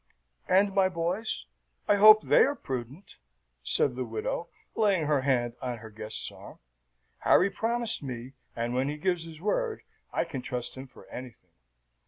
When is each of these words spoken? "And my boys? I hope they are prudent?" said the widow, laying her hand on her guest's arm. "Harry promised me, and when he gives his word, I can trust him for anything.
"And 0.49 0.73
my 0.73 0.89
boys? 0.89 1.45
I 1.87 1.97
hope 1.97 2.23
they 2.23 2.43
are 2.43 2.55
prudent?" 2.55 3.17
said 3.61 3.95
the 3.95 4.03
widow, 4.03 4.49
laying 4.75 5.05
her 5.05 5.21
hand 5.21 5.53
on 5.61 5.77
her 5.77 5.91
guest's 5.91 6.31
arm. 6.31 6.57
"Harry 7.19 7.51
promised 7.51 8.01
me, 8.01 8.33
and 8.55 8.73
when 8.73 8.89
he 8.89 8.97
gives 8.97 9.25
his 9.25 9.43
word, 9.43 9.83
I 10.11 10.23
can 10.23 10.41
trust 10.41 10.73
him 10.73 10.87
for 10.87 11.05
anything. 11.11 11.51